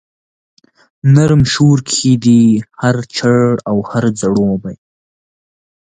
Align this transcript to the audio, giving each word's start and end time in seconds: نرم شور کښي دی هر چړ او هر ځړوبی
نرم 1.13 1.41
شور 1.53 1.77
کښي 1.87 2.13
دی 2.25 2.41
هر 2.79 2.95
چړ 3.15 3.47
او 3.69 3.77
هر 3.89 4.03
ځړوبی 4.19 4.77